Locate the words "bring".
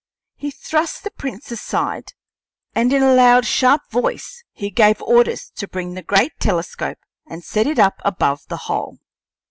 5.67-5.93